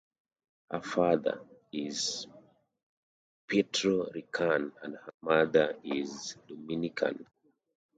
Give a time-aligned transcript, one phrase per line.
[0.71, 1.41] Her father
[1.71, 2.25] is
[3.47, 7.27] Puerto Rican and her mother is Dominican.